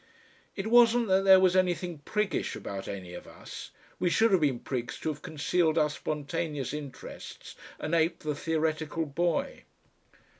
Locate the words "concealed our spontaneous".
5.21-6.73